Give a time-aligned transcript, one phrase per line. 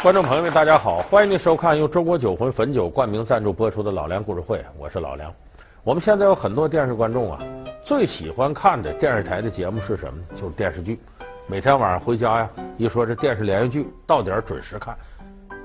[0.00, 5.34] 观众朋友们，大家好，欢迎您收看由中国酒魂汾酒冠名赞助播出的《老梁故事会》，我是老梁。
[5.82, 7.40] 我们现在有很多电视观众啊，
[7.84, 10.20] 最喜欢看的电视台的节目是什么？
[10.36, 11.00] 就是电视剧。
[11.48, 14.96] 每天晚上回家呀，一说这电视连续剧，到点准时看。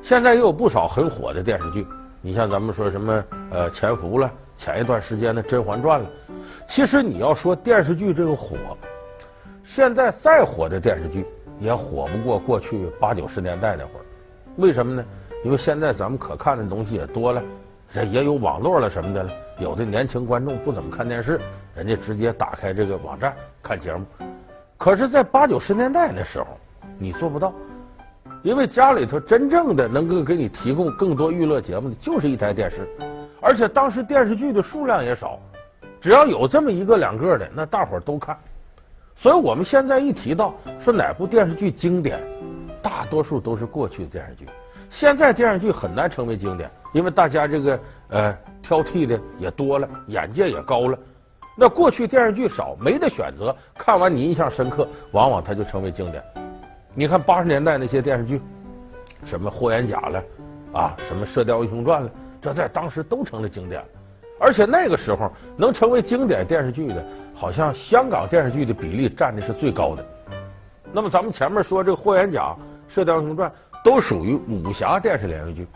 [0.02, 1.86] 现在也有不少很火的电视剧，
[2.20, 6.10] 你像咱们说什么呃《潜伏》了，前一段时间的《甄嬛传》了。
[6.68, 8.58] 其实你要说电视剧这个火，
[9.64, 11.24] 现在再火的电视剧
[11.60, 14.06] 也火不过过去八九十年代那会儿。
[14.58, 15.06] 为什么呢？
[15.44, 17.44] 因为现在咱们可看的东西也多了，
[18.12, 19.32] 也有网络了什么的了。
[19.60, 21.40] 有的年轻观众不怎么看电视，
[21.76, 24.06] 人家直接打开这个网站看节目。
[24.78, 26.46] 可是，在八九十年代那时候，
[26.98, 27.54] 你做不到，
[28.42, 32.88] 因为家里头真正的能够给你提供更多娱乐节目的就是一台电视，
[33.42, 35.40] 而且当时电视剧的数量也少，
[36.00, 38.38] 只要有这么一个两个的，那大伙儿都看。
[39.16, 42.20] 所以我们现在一提到说哪部电视剧经典。
[42.84, 44.46] 大多数都是过去的电视剧，
[44.90, 51.00] 现在电视剧很难成为经典，因为大家这个呃挑剔的也多了，眼界也高了。
[51.56, 56.22] 那过去电视剧少，没得选择，看完你印象深刻，往往它就成为经典。
[56.94, 58.42] 你看八十年代那些电视剧，
[59.24, 60.24] 什么霍元甲了，
[60.74, 62.12] 啊，什么射雕英雄传了，
[62.42, 63.82] 这在当时都成了经典。
[64.40, 70.06] 而且那个时候能成为经典电视剧的，好像香港电视剧的比例占的是最高的。
[70.92, 72.42] 那么咱们前面说这个霍元甲。
[72.88, 73.50] 《射雕英雄传》
[73.84, 75.68] 都属于武侠电视连续剧。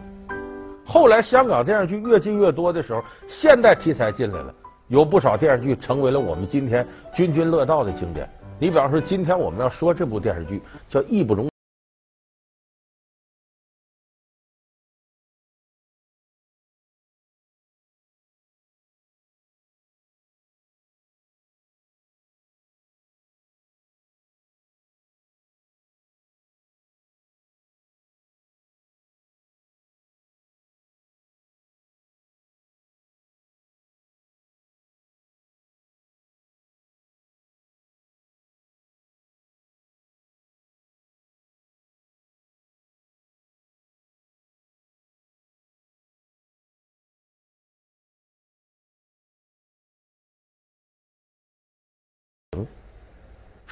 [0.86, 4.54] 后来香港电视剧越进越多的时候，现代题材进来了，
[4.88, 8.30] 有不少电视剧成为了我们今天津津乐道的经典。
[8.60, 11.46] 你比方说，今天我们要说这部电视剧叫《义不容》。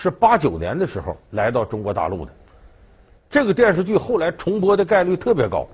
[0.06, 2.32] 是八九年的时候来到中国大陆的，
[3.28, 5.66] 这个电视剧后来重播的概率特别高，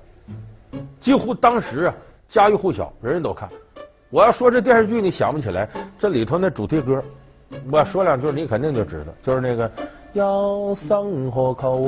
[1.01, 1.93] 几乎当时啊
[2.29, 3.49] 家喻户晓，人人都看。
[4.09, 5.67] 我要说这电视剧你想不起来，
[5.99, 7.03] 这里头那主题歌，
[7.69, 9.69] 我要说两句你肯定就知道，就是那个
[10.13, 11.85] 要生河口，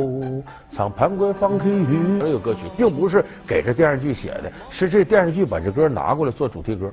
[0.70, 6.92] 唱潘国放弃雨这个歌曲，并不是给这电视剧写的，是这电视剧把这歌拿过来做主题歌，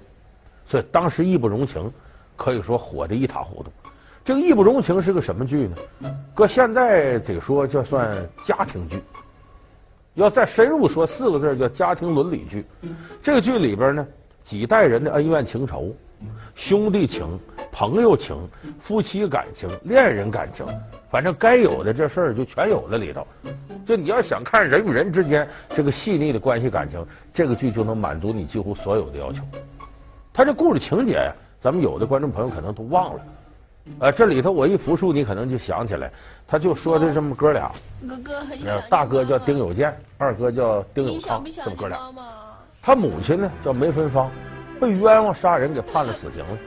[0.65, 1.93] 所以当时义不容情，
[2.37, 3.71] 可以说火得一塌糊涂。
[4.31, 5.77] 这个义不容情是个什么剧呢？
[6.35, 9.03] 搁现在得说叫算家庭剧。
[10.15, 12.65] 要再深入说四个字叫家庭伦理剧。
[13.21, 14.07] 这个剧里边呢，
[14.41, 15.93] 几代人的恩怨情仇、
[16.55, 17.27] 兄弟情、
[17.73, 18.39] 朋友情、
[18.79, 20.65] 夫妻感情、恋人感情，
[21.11, 23.27] 反正该有的这事儿就全有了里头。
[23.85, 27.05] 就你要想看人与人之间这个细腻的关系感情，
[27.35, 29.43] 这个剧就能满足你几乎所有的要求。
[30.33, 33.21] 他这故事情节呀，咱们有的观众朋友可能都忘了。
[33.99, 36.11] 呃，这里头我一复述，你可能就想起来，
[36.47, 37.71] 他就说的这么哥俩，
[38.09, 41.99] 哥哥很小，大哥叫丁有健，二哥叫丁有康，这么哥俩。
[42.81, 44.31] 他母亲呢叫梅芬芳，
[44.81, 46.59] 被冤枉杀人给判了死刑了。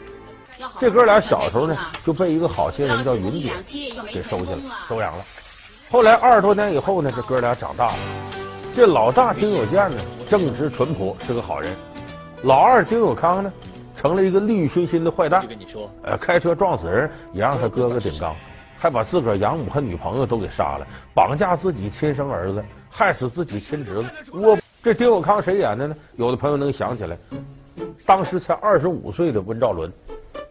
[0.80, 1.76] 这哥俩小时候呢
[2.06, 3.52] 就被一个好心人叫云姐
[4.12, 5.24] 给收下了，收养了。
[5.90, 7.94] 后来二十多年以后呢，这哥俩长大了。
[8.76, 11.72] 这老大丁有健呢正直淳朴，是个好人；
[12.44, 13.52] 老二丁有康呢。
[14.04, 15.48] 成了一个利欲熏心的坏蛋，
[16.02, 18.36] 呃，开车撞死人也让他哥哥顶缸，
[18.78, 24.10] 还把自个儿养母和女朋友都给杀了，绑架自己亲生儿子，害死自己亲侄子。
[24.34, 25.96] 我这丁永康谁演的呢？
[26.18, 27.18] 有的朋友能想起来，
[28.06, 29.90] 当时才二十五岁的温兆伦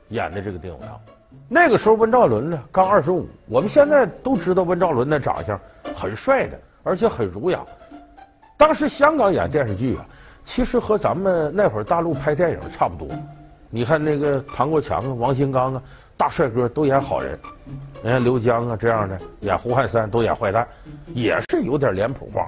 [0.08, 0.98] 演的这个丁永康。
[1.46, 5.60] 那个时候温兆伦呢刚二十五，我们现在都知道温兆伦那长相
[5.94, 7.60] 很帅的，而且很儒雅。
[8.56, 10.06] 当时香港演电视剧啊，
[10.42, 13.14] 其实和咱们那会儿大陆拍电影差不多。
[13.74, 15.82] 你看那个唐国强啊、王新刚啊，
[16.14, 17.38] 大帅哥都演好人，
[18.02, 20.68] 你看刘江啊这样的演胡汉三都演坏蛋，
[21.14, 22.46] 也是有点脸谱化。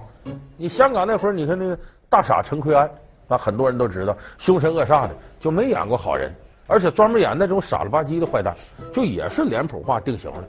[0.59, 1.79] 你香港那会儿，你看那个
[2.11, 2.87] 大傻陈奎安
[3.29, 6.31] 啊，很多人都知道凶神恶煞的，就没演过好人，
[6.67, 8.55] 而且专门演那种傻了吧唧的坏蛋，
[8.93, 10.45] 就也是脸谱化定型的。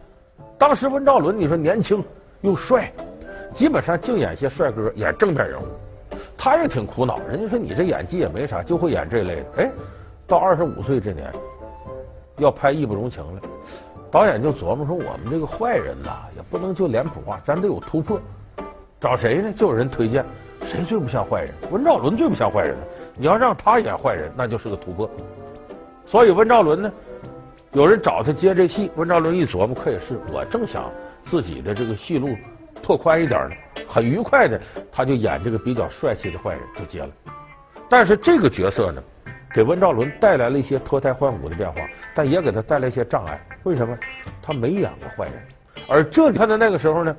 [0.57, 2.03] 当时温兆伦，你说年轻
[2.41, 2.91] 又帅，
[3.53, 5.65] 基本上净演些帅哥，演正面人物，
[6.37, 7.17] 他也挺苦恼。
[7.29, 9.71] 人家说你这演技也没啥，就会演这类的，哎。
[10.27, 11.31] 到二十五岁这年，
[12.37, 13.41] 要拍《义不容情》了，
[14.09, 18.19] 导演就琢磨说：“我们这个坏人呐，也不能就脸谱化，咱得有突破，
[18.99, 19.53] 找谁呢？
[19.55, 20.25] 就有人推荐，
[20.63, 21.53] 谁最不像坏人？
[21.69, 22.87] 温兆伦最不像坏人了。
[23.15, 25.09] 你要让他演坏人，那就是个突破。
[26.05, 26.91] 所以温兆伦呢，
[27.73, 30.91] 有人找他接这戏，温兆伦一琢磨，可也是，我正想
[31.23, 32.35] 自己的这个戏路
[32.81, 33.55] 拓宽一点呢，
[33.87, 34.59] 很愉快的，
[34.91, 37.09] 他就演这个比较帅气的坏人就接了。
[37.87, 39.03] 但是这个角色呢，
[39.55, 41.77] 给温兆伦带来了一些脱胎换骨的变化，
[42.13, 43.39] 但也给他带来一些障碍。
[43.63, 43.97] 为什么？
[44.41, 45.41] 他没演过坏人，
[45.87, 47.15] 而这里他的那个时候呢，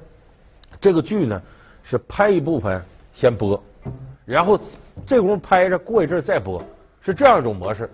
[0.79, 1.41] 这个剧呢
[1.83, 2.79] 是拍一部分
[3.15, 3.59] 先播，
[4.27, 4.61] 然后
[5.07, 6.63] 这功夫拍着，过一阵再播，
[7.01, 7.89] 是这样一种模式。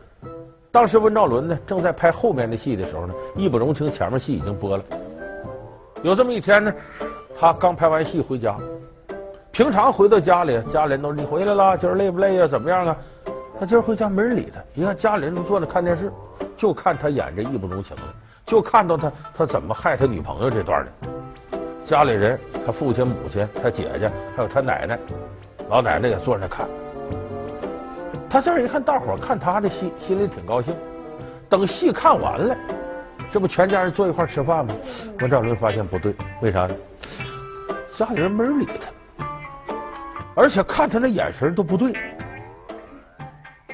[0.72, 4.82] 当时温兆伦呢正在拍后面的戏的时候呢，义不容情前面戏已经播了。
[6.02, 6.74] 有这么一天呢，
[7.38, 8.56] 他刚拍完戏回家。
[9.52, 12.48] 平常回到家里，家里人都说你回来了，今儿累不累呀？
[12.48, 12.96] 怎么样啊？
[13.62, 14.61] 他今儿回家没人理他。
[14.75, 16.11] 一看家里人都坐那看电视，
[16.56, 18.03] 就看他演这义不容情了，
[18.44, 21.09] 就看到他他怎么害他女朋友这段的。
[21.85, 22.37] 家里人，
[22.67, 24.99] 他父亲、母亲、他姐姐，还有他奶奶，
[25.70, 26.67] 老奶奶也坐那看。
[28.29, 30.75] 他这儿一看，大伙看他的戏，心里挺高兴。
[31.49, 32.56] 等戏看完了，
[33.31, 34.75] 这不全家人坐一块吃饭吗？
[35.20, 36.75] 温兆伦发现不对，为啥呢？
[37.97, 39.25] 家里人没人理他。
[40.35, 41.93] 而且看他那眼神都不对，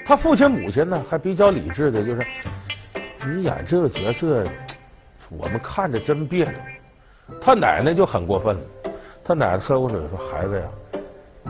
[0.08, 2.26] 他父亲母亲呢还比较理智的，就是
[3.26, 4.43] 你演这个角色，
[5.28, 6.55] 我们看着真别扭。
[7.38, 8.62] 他奶奶就很过分了，
[9.22, 10.66] 他奶奶喝口水说：“孩子呀，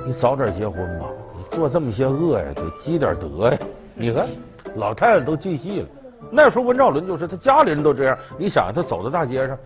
[0.05, 1.07] 你早点结婚吧，
[1.37, 3.59] 你做这么些恶呀，得积点德呀。”
[3.95, 4.27] 你看，
[4.75, 5.87] 老太太都进戏了。
[6.29, 9.57] 那时候温兆伦就是他家里人都这样，你想他走到大街上。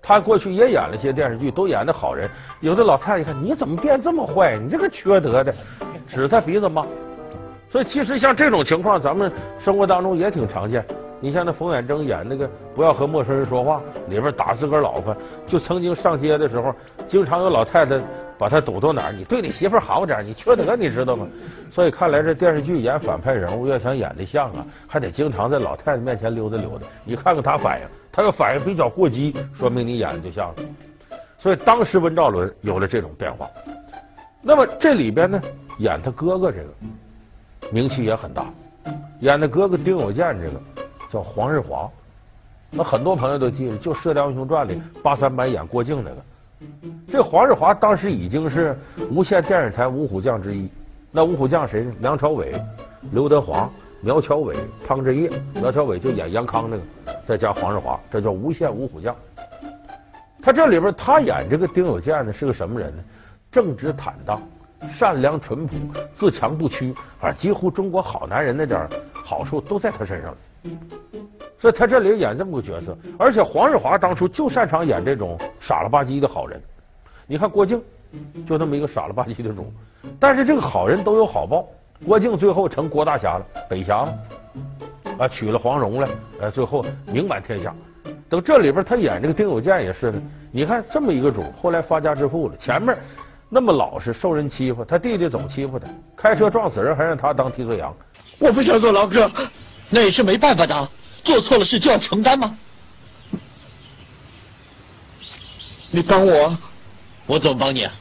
[0.00, 2.30] 他过去也演了些电视剧，都演的好人。
[2.60, 4.56] 有的老太太一看，你怎么变这么坏？
[4.56, 5.54] 你这个缺德的，
[6.08, 6.86] 指他鼻子骂。
[7.72, 10.84] 所以其实像这种情况，咱们生活当中也挺常见。
[11.20, 13.80] 你像那冯远征演那个《不要和陌生人说话》，
[14.10, 15.16] 里边打自个儿老婆，
[15.46, 16.74] 就曾经上街的时候，
[17.08, 17.98] 经常有老太太
[18.36, 21.26] 把他堵到哪儿，你对你媳妇好点，你缺德，你知道吗？
[21.70, 26.86] 所以看来这电视剧演反派人物要想演得像啊，还得经常在老太太面前溜达溜达。
[27.06, 27.86] 你看看他反应。
[28.14, 30.54] 他要反应比较过激，说明你演的就像了。
[31.38, 33.48] 所以当时温兆伦有了这种变化。
[34.42, 35.40] 那么这里边呢，
[35.78, 36.68] 演他哥哥这个
[37.70, 38.46] 名气也很大，
[39.20, 40.60] 演的哥哥丁有健这个
[41.10, 41.88] 叫黄日华。
[42.70, 46.16] 那很多朋友都记得，就《射雕英雄传》里八三版演郭靖那个。
[47.08, 48.78] 这黄日华当时已经是
[49.10, 50.68] 无线电视台五虎将之一。
[51.10, 51.92] 那五虎将谁呢？
[52.00, 52.52] 梁朝伟、
[53.10, 53.70] 刘德华。
[54.04, 56.82] 苗侨伟、汤镇业，苗侨伟就演杨康那个，
[57.24, 59.14] 再加黄日华，这叫无线五虎将。
[60.42, 63.04] 他这里边他演这个丁有健呢，是个什么人呢？
[63.52, 64.42] 正直坦荡、
[64.88, 65.76] 善良淳朴、
[66.14, 70.34] 自强不屈，反正几乎中国好男人那点好处都在他身上。
[71.58, 76.60] 所以他这里演这么个角色，而且黄日华当初就擅长演这种傻了吧唧的好人。
[77.26, 77.80] 你看郭靖，
[78.46, 79.72] 就那么一个傻了吧唧的主，
[80.18, 81.68] 但是这个好人都有好报。
[82.04, 84.18] 郭靖最后成郭大侠了，北侠了，
[85.18, 86.08] 啊，娶了黄蓉了，
[86.40, 87.72] 呃，最后名满天下。
[88.28, 90.20] 等这里边他演这个丁有健也是的，
[90.50, 92.96] 你看这么一个主，后来发家致富了，前面
[93.54, 97.94] 那么老实，受人欺负，他弟弟总欺负他，开车撞死人还让他当替罪羊。
[98.38, 99.30] 我不想做牢哥，
[99.90, 100.88] 那也是没办法的，
[101.22, 102.56] 做错了事就要承担吗？
[105.90, 106.56] 你帮我，
[107.26, 107.92] 我怎么帮你啊？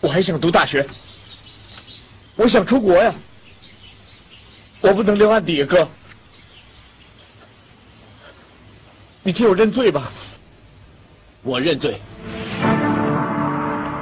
[0.00, 0.84] 我还想读大学。
[2.34, 3.14] 我想出国呀，
[4.80, 5.88] 我不能留案底，哥。
[9.22, 10.10] 你替我认罪吧。
[11.44, 12.00] 我认罪。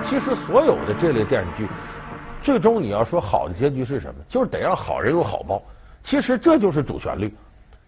[0.09, 1.69] 其实所有的这类电视剧，
[2.41, 4.25] 最终你要说好的结局是什么？
[4.27, 5.63] 就是得让好人有好报。
[6.03, 7.35] 其实这就是主旋律。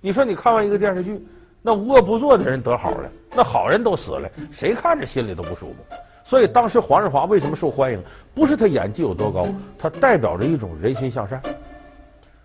[0.02, 1.26] 你说你看完一个电视剧，
[1.62, 5.76] 那无恶不作的人得好了，那好人都死了，谁看着心里都不舒服。
[6.22, 8.02] 所以当时黄日华为什么受欢迎？
[8.34, 9.46] 不是他演技有多高，
[9.78, 11.40] 他代表着一种人心向善。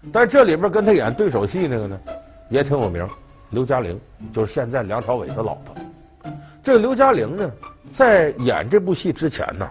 [0.10, 2.00] 但这里边跟他演对手戏那个呢，
[2.48, 3.05] 也挺有名，
[3.50, 4.00] 刘嘉玲
[4.32, 5.75] 就是现在梁朝伟的老婆。
[6.65, 7.51] 这刘嘉玲呢，
[7.91, 9.69] 在演这部戏之前呢，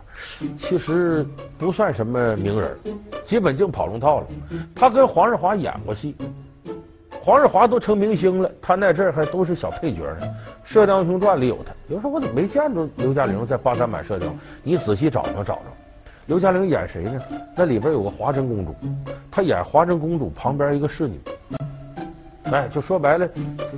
[0.57, 1.27] 其实
[1.59, 2.79] 不算什么名人，
[3.25, 4.29] 基本净跑龙套了。
[4.77, 6.15] 她跟黄日华演过戏。
[7.21, 10.21] 黄日华都成明星了，他那阵儿还都是小配角呢。
[10.63, 14.29] 《射雕英雄传》里有她，有人说我怎么没见着刘嘉玲在八三版《射雕》？
[14.63, 15.63] 你仔细找找找找，
[16.27, 17.21] 刘嘉玲演谁呢？
[17.57, 18.73] 那里边有个华筝公主，
[19.33, 21.19] 她演华筝公主旁边一个侍女，
[22.53, 23.29] 哎，就说白了，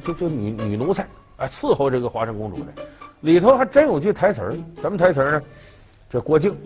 [0.04, 1.06] 就就就女女奴才，
[1.38, 2.66] 哎，伺候这个华筝公主的。
[3.26, 5.42] 里头还真有句台词儿，什么台词儿呢？
[6.08, 6.56] 这郭靖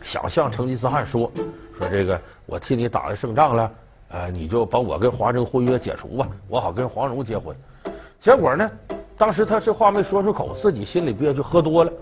[0.00, 1.28] 想向成吉思汗说
[1.76, 3.72] 说这个，我替你打了胜仗了。
[4.10, 7.56] 呃，你就把我跟华筝婚约解除吧，我好跟黄蓉结婚。
[8.20, 8.70] 结果呢，
[9.18, 11.92] 当时他这话没说出口，自己心里憋屈，喝多了。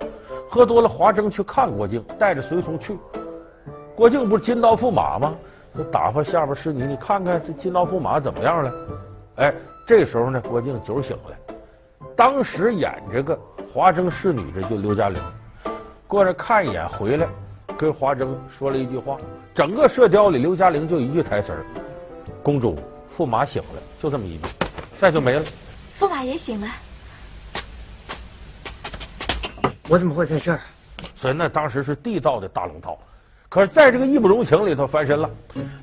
[0.50, 2.98] 喝多了，华筝去看郭靖，带着随从去。
[3.96, 5.34] 郭靖不是金刀驸马吗？
[5.74, 8.74] 就打发下边侍女，你看看这金刀驸马怎么样了？
[9.36, 9.54] 哎，
[9.86, 11.54] 这时候呢，郭靖酒醒了。
[12.16, 13.38] 当时演这个
[13.72, 15.22] 华筝侍女的就刘嘉玲，
[16.08, 17.28] 过来看一眼回来，
[17.78, 19.16] 跟华筝说了一句话。
[19.54, 21.64] 整个射雕里，刘嘉玲就一句台词儿
[22.42, 22.76] ：“公主，
[23.16, 24.44] 驸马醒了。”就这么一句，
[24.98, 25.44] 再就没了。
[25.96, 26.66] 驸马也醒了。
[29.88, 30.58] 我怎么会在这儿？
[31.14, 32.98] 所以那当时是地道的大龙套。
[33.48, 35.30] 可是，在这个义不容情里头翻身了。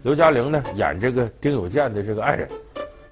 [0.03, 2.49] 刘嘉玲呢，演这个丁有健的这个爱人，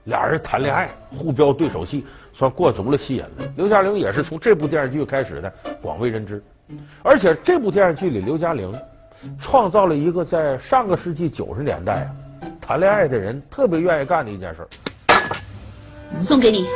[0.06, 3.54] 俩人谈恋爱，互飙对手戏，算过足了戏瘾了。
[3.56, 6.42] 刘嘉玲也是从这部电视剧开始的广为人知，
[7.04, 8.74] 而且这部电视剧里，刘嘉玲
[9.40, 12.10] 创造了一个在上个世纪九十年代啊，
[12.62, 14.68] 谈恋爱的人特别愿意干的一件事儿。
[16.20, 16.68] 送给你。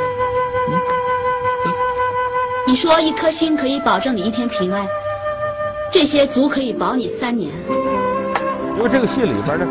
[2.68, 4.88] 你说一颗心可以保证你一天平安。
[5.92, 7.52] 这些足可以保你三年。
[8.78, 9.68] 因为这个戏里边呢，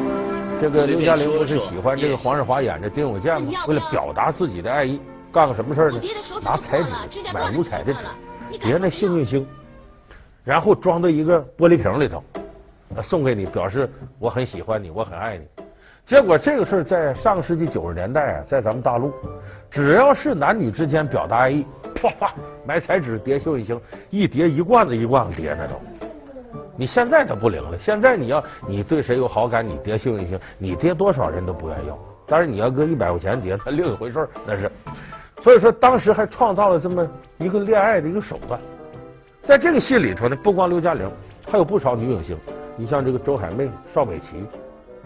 [0.61, 3.53] 这个刘嘉玲不是喜欢这个黄日华演的丁有健吗？
[3.69, 5.01] 为了表达自己的爱意，
[5.33, 6.01] 干个什么事儿呢？
[6.43, 8.01] 拿彩纸买五彩的纸，
[8.59, 9.47] 叠那幸运星，
[10.43, 12.23] 然后装到一个玻璃瓶里头，
[13.03, 13.89] 送给你，表示
[14.19, 15.45] 我很喜欢你，我很爱你。
[16.05, 19.13] 结果这个事儿在上个世纪九十年代啊，在咱们大陆，
[19.71, 22.35] 只要是男女之间表达爱意，啪啪
[22.67, 26.08] 买彩纸叠幸运星，一叠一罐子一罐子叠那都。
[26.79, 27.77] 你现在他不灵了。
[27.81, 31.99] 现在你要你对谁有好感，你爹幸运星，你爹多少人都不愿意要。
[32.25, 34.71] 但是你要搁一百块钱叠，那另一回事儿，那是。
[35.43, 37.05] 所以说当时还创造了这么
[37.39, 38.61] 一个恋爱的一个手段。
[39.43, 41.11] 在这个戏里头呢，不光刘嘉玲，
[41.51, 42.39] 还有不少女影星。
[42.77, 44.37] 你像这个周海媚、邵美琪，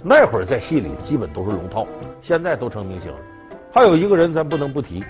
[0.02, 1.86] 那会儿在戏里基本都是龙套，
[2.20, 3.18] 现在都成明星了。
[3.72, 5.02] 还有一个人咱不能不提，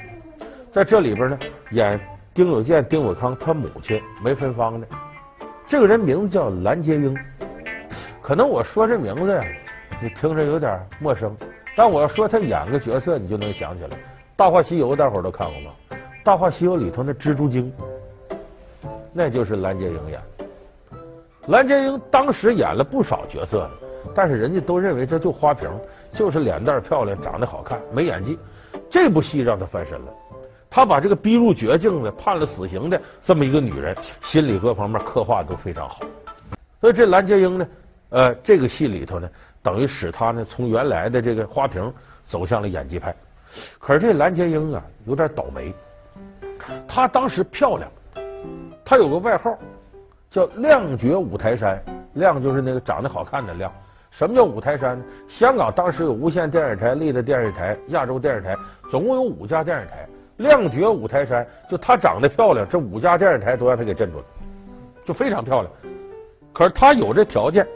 [0.71, 1.39] 在这里边呢，
[1.71, 1.99] 演
[2.33, 4.87] 丁有健、丁伟康他母亲梅芬芳的。
[5.73, 7.17] 这个人名字叫蓝洁瑛，
[8.21, 9.43] 可能我说这名字呀，
[10.03, 11.35] 你听着有点陌生，
[11.75, 13.89] 但我要说他演个角色，你就能想起来，
[14.37, 15.71] 《大话西游》大伙儿都看过吗？
[16.23, 17.73] 《大话西游》里头那蜘蛛精，
[19.15, 20.45] 那就是蓝洁瑛演的。
[21.47, 23.67] 蓝洁瑛当时演了不少角色，
[24.15, 25.71] 但是人家都认为这就花瓶，
[26.13, 28.39] 就是脸蛋漂亮，长得好看，没演技。
[28.91, 30.13] 这部戏让她翻身了。
[30.75, 36.01] 他把这个逼入绝境的、判了死刑的这么一个女人，心理各方面刻画都非常好。
[36.81, 37.69] 所以这蓝洁瑛呢，
[38.09, 39.29] 呃，这个戏里头呢，
[39.63, 41.93] 等于使她呢从原来的这个花瓶
[42.25, 43.15] 走向了演技派。
[43.79, 45.71] 可是这蓝洁瑛啊，有点倒霉。
[46.89, 47.91] 她当时漂亮，
[48.83, 49.55] 她有个外号
[50.31, 51.79] 叫“靓绝五台山”，
[52.15, 53.71] 靓就是那个长得好看的靓。
[54.11, 55.05] 什么叫五台山呢？
[55.29, 58.57] 香港当时有无线电视台、丽的电视台、亚洲电视台，
[58.91, 60.09] 总共有五家电视台。
[60.37, 64.25] 亮绝五台山，就她长得漂亮，这五家电视台都让她给镇住了，
[65.05, 65.73] 就非常漂亮。
[66.53, 67.67] 可是她有这条件，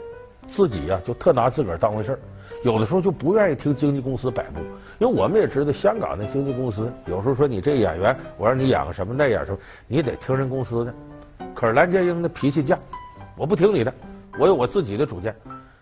[0.47, 2.19] 自己呀、就特拿自个儿当回事儿，
[2.63, 4.59] 有的时候就不愿意听经纪公司摆布。
[4.99, 10.93] 因为我们也知道，香港的经纪公司有时候说你这演员，我让你演个什么那演什么，你得听人公司的。
[11.53, 12.77] 可是蓝洁瑛的脾气犟，
[13.35, 13.93] 我不听你的，
[14.39, 15.35] 我有我自己的主见。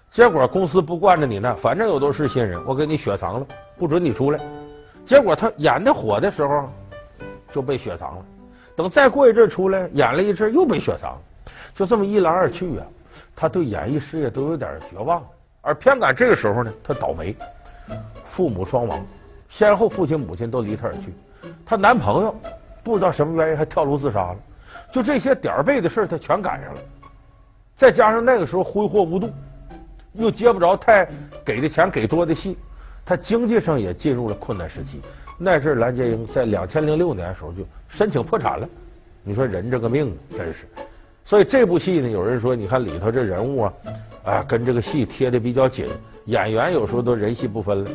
[0.10, 3.46] 结果公司不惯着你呢，反正有都是新人，我给你雪藏了，
[3.78, 4.40] 不准你出来。
[5.06, 6.70] 结果他演的火的时候，
[7.52, 8.26] 就被雪藏了。
[8.76, 11.18] 等再过一阵出来，演了一阵又被雪藏，
[11.74, 12.86] 就这么一来二去啊，
[13.36, 15.24] 他对演艺事业都有点绝望。
[15.62, 17.36] 而偏赶这个时候呢，他倒霉，
[18.24, 19.06] 父母双亡，
[19.48, 21.14] 先后父亲母亲都离他而去。
[21.66, 22.36] 她男朋友
[22.84, 24.38] 不知道什么原因还跳楼自杀了。
[24.92, 26.80] 就这些点儿背的事他全赶上了。
[27.76, 29.30] 再加上那个时候挥霍无度，
[30.14, 31.08] 又接不着太
[31.44, 32.58] 给的钱给多的戏。
[33.06, 35.00] 他经济上也进入了困难时期，
[35.38, 38.68] 那阵蓝洁瑛在两千零六年的时候就申请破产了。
[39.24, 40.68] 你说人这个命真是，
[41.24, 43.74] 所以这部戏呢，有人说你看里头这人物啊，
[44.24, 45.88] 啊跟这个戏贴的比较紧，
[46.26, 47.92] 演员有时候都人戏不分了。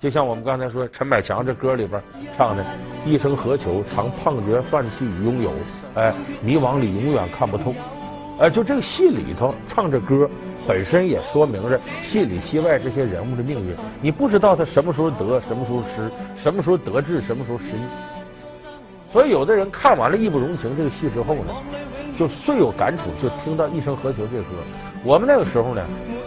[0.00, 2.00] 就像我们刚才说陈百强这歌里边
[2.36, 2.64] 唱的
[3.04, 5.52] “一生何求，常胖觉放弃与拥有，
[5.94, 7.74] 哎，迷惘里永远看不透”，
[8.40, 10.30] 哎，就这个戏里头唱着歌。
[10.68, 17.80] 本身也说明着戏里戏外这些人物的命运，你不知道他什么时候得，什么时候失，什么时候得志，什么时候失意。
[19.10, 21.54] 所以有的人看完了《义不容情》这个戏之后呢，
[22.18, 24.48] 就最有感触，就听到《一生何求》这歌。
[25.04, 25.82] 我们那个时候呢，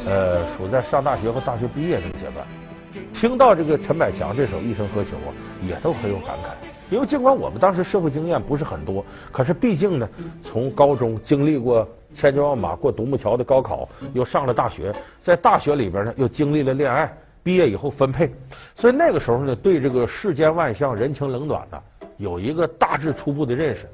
[0.07, 2.43] 呃，处在上大学和大学毕业这个阶段，
[3.13, 5.29] 听到这个陈百强这首《一生何求》啊，
[5.61, 6.49] 也都很有感慨。
[6.89, 10.09] 因为尽管我们当时社会经验不是很多，可是毕竟呢，
[10.43, 18.31] 从高中经历过千军万马过独木桥的高考，又上了大学，在大学里边呢又经历了恋爱，毕业以后分配，
[18.75, 21.81] 所以那个时候呢，对这个世间万象、人情冷暖呢，
[22.17, 23.89] 有一个大致初步的认识。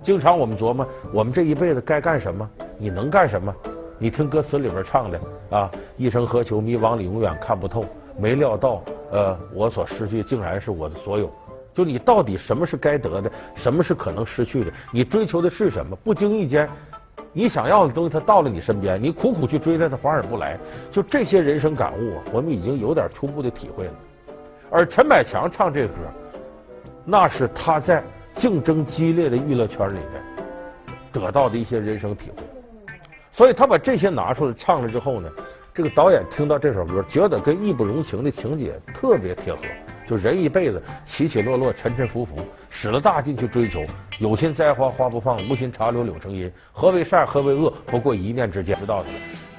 [0.00, 2.48] 经常我们琢磨，我们这一辈子该干什么？
[2.78, 3.54] 你能干什么？
[3.98, 6.60] 你听歌词里边唱的啊，一生何求？
[6.60, 7.84] 迷惘里永远看不透。
[8.16, 11.28] 没料到，呃，我所失去竟然是我的所有。
[11.74, 14.72] 就你到底什么是该得的，什么是可能失去的？
[14.92, 15.96] 你追求的是什么？
[16.02, 16.68] 不经意间，
[17.32, 20.58] 你想要的东西它到了你身边，你苦苦去追它，它反而不来。
[20.90, 23.92] 就这些人生感悟啊，我们已经有点初步的体会了。
[24.70, 25.94] 而陈百强唱这歌，
[27.04, 28.02] 那是他在。
[28.34, 30.46] 竞争激烈的娱乐圈里面
[31.10, 32.92] 得到的一些人生体会，
[33.32, 35.28] 所以他把这些拿出来唱了之后呢，
[35.74, 39.62] 这个导演听到这首歌，觉得跟义不容情的情节特别贴合。
[40.08, 42.36] 就人一辈子起起落落、沉沉浮浮，
[42.70, 43.84] 使了大劲去追求，
[44.18, 46.50] 有心栽花花不放，无心插柳柳成荫。
[46.72, 47.26] 何为善？
[47.26, 47.70] 何为恶？
[47.84, 48.74] 不过一念之间。
[48.78, 49.08] 知道的。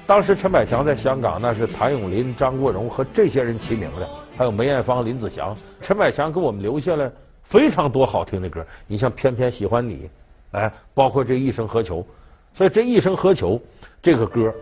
[0.06, 5.56] 当时陈百强在香港，那是谭咏麟、张国荣和这些人齐名的，还有梅艳芳、林子祥。
[5.80, 7.12] 陈百强给我们留下了。
[7.42, 10.08] 非常多好听的歌，你像《偏偏喜欢你》，
[10.58, 12.06] 哎，包括这一生何求，
[12.54, 13.60] 所以这一生何求
[14.00, 14.54] 这个歌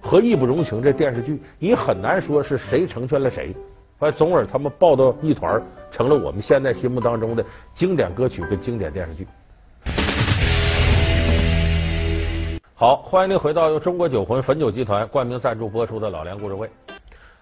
[0.00, 3.56] 和义不容情这电视剧，你很难说是谁成全了谁，
[4.00, 9.26] 哎，总而他们抱到一团成了我们现在心目当中的经典歌曲跟经典电视剧。
[12.74, 16.66] 好，欢迎您回到由中国酒魂汾酒集团冠名赞助播出的《老梁故事会》。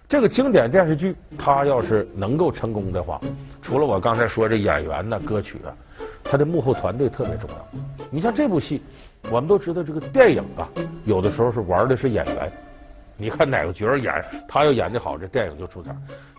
[0.07, 3.19] 这个经典电视剧，它要是能够成功的话，
[3.61, 5.75] 除了我刚才说这演员呢、歌曲啊，
[6.23, 7.79] 它的幕后团队特别重要。
[8.09, 8.81] 你像这部戏，
[9.29, 10.69] 我们都知道这个电影啊，
[11.03, 12.49] 有的时候是玩的是演员。
[13.17, 15.93] 你看哪个角儿演，他要演得好，这电影就出彩。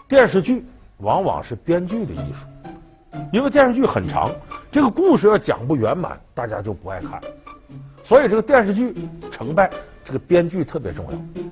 [0.08, 0.64] 电视剧
[0.98, 2.46] 往往是编剧的艺术，
[3.32, 4.30] 因为电视剧很长，
[4.70, 7.20] 这个故事要讲不圆满，大家就不爱看。
[8.04, 8.94] 所以这个电视剧
[9.32, 9.68] 成败，
[10.04, 11.42] 这个编剧特别重要。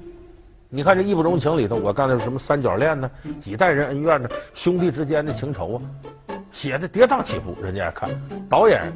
[0.68, 3.11] 你看这《义不容情》里头，我刚才说什么三角恋呢？
[3.40, 4.28] 几代人恩怨呢？
[4.54, 5.82] 兄弟之间的情仇啊，
[6.52, 8.08] 写的跌宕起伏，人家爱看。
[8.49, 8.92] 导演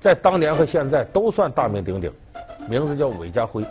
[0.00, 2.12] 在当年和现在都算大名鼎鼎，
[2.68, 3.64] 名字叫韦家辉。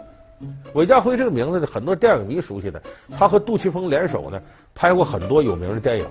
[0.74, 2.81] 韦家辉这个名字呢，很多电影迷熟悉的。
[3.18, 4.42] 他和杜琪峰联手呢，
[4.74, 6.05] 拍过很多有名的电影，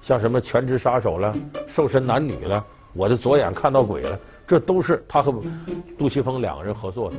[0.00, 1.34] 像什么《全职杀手》了，
[1.66, 2.60] 《瘦身男女》了，
[2.92, 5.34] 《我的左眼看到鬼》了，这都是他和
[5.98, 7.16] 杜琪峰两个人合作的。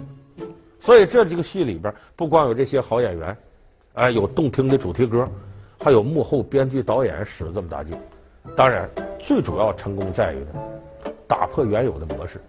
[0.79, 3.37] 所以这几个戏里边，不光有这些好演员，
[3.93, 5.27] 哎，有动听的主题歌，
[5.79, 7.97] 还有幕后编剧导演使了这么大劲。
[8.55, 10.61] 当然，最主要成功在于呢，
[11.25, 12.39] 打破原有的模式。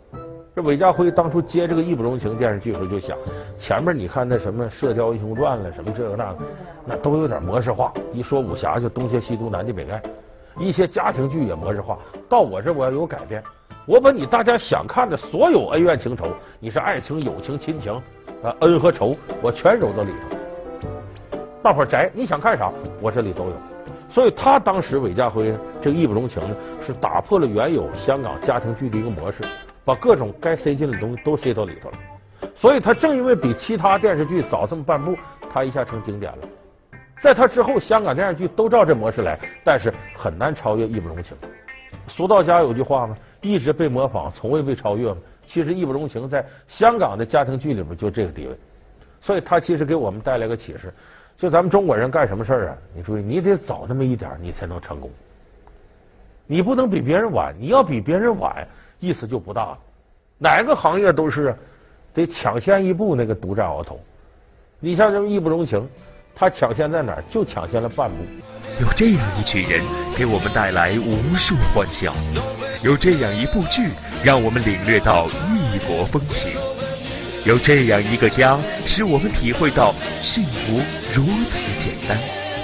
[0.55, 3.19] 这韦家辉当初接这个《义不容情》电视剧的时候，就想，
[3.57, 6.39] 前面你看那什么《射雕英雄传》了，什么这个那个，
[6.87, 7.93] 那都有点模式化。
[8.13, 10.01] 一说武侠就东邪西毒南帝北丐，
[10.57, 11.99] 一些家庭剧也模式化。
[12.29, 13.43] 到我这我要有改变，
[13.85, 16.27] 我把你大家想看的所有恩怨情仇，
[16.61, 17.93] 你是爱情、友情、亲情。
[18.45, 21.39] 啊，恩和仇我全揉到里头。
[21.65, 23.53] 大伙儿宅，你想看啥，我这里都有。
[24.09, 29.43] 所以他当时韦家辉这个义不容情呢，是打破了原有香港家庭剧的一个模式，
[29.85, 31.99] 把各种该塞进的东西都塞到里头了。
[32.55, 35.17] 所以他正因为比其他电视剧早这么半步，
[35.51, 36.49] 他一下成经典了。
[37.21, 41.37] 在他之后，香港电视剧都照这模式来，但是很难超越义不容情。
[42.07, 45.17] 俗道家有句话吗，一直被模仿，从未被超越嘛。
[45.47, 48.55] 其实义不容情在香港的家庭剧里边就这个地位，
[49.21, 50.93] 所以他其实给我们带来个启示，
[51.37, 52.77] 就咱们中国人干什么事儿啊？
[52.95, 55.11] 你注意，你得早那么一点，你才能成功。
[56.47, 58.67] 你不能比别人晚，你要比别人晚，
[59.05, 59.79] 意思就不大了。
[60.39, 61.55] 哪个行业都是
[62.13, 64.01] 得抢先一步，那个独占鳌头。
[64.81, 65.87] 你像这义不容情，
[66.35, 67.25] 他抢先在哪儿？
[67.31, 68.17] 就抢先了半步。
[68.81, 69.81] 有这样一群人，
[70.17, 72.13] 给我们带来无数欢笑。
[72.83, 73.91] 有这样一部剧，
[74.25, 76.51] 让我们领略到异国风情；
[77.45, 80.81] 有这样一个家，使我们体会到幸福
[81.15, 82.19] 如此简单。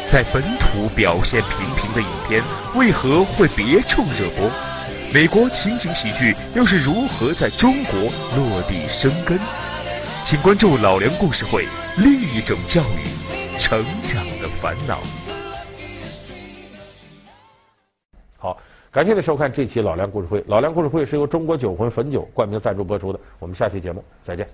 [0.08, 2.42] 在本土表现平平的影片，
[2.74, 4.50] 为何会别处热播？
[5.12, 7.94] 美国情景喜剧又是如何在中国
[8.36, 9.40] 落地生根？
[10.24, 11.66] 请关注老梁故事会，
[11.98, 15.00] 另一种教育，成长的烦恼。
[18.38, 18.56] 好
[18.92, 20.40] 感谢您收看这期《老梁故事会》。
[20.46, 23.18] 《老梁故事会》是由中国酒魂汾酒冠名赞助播出的。
[23.40, 24.48] 我们下期节目再见。